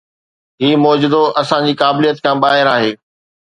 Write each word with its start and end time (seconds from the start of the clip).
هي 0.61 0.71
معجزو 0.83 1.23
اسان 1.41 1.61
جي 1.67 1.73
قابليت 1.83 2.17
کان 2.25 2.35
ٻاهر 2.45 2.67
آهي. 2.75 2.91